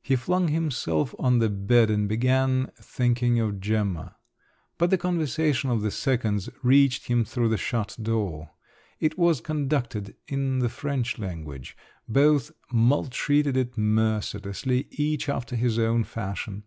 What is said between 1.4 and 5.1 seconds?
the bed and began thinking of Gemma… but the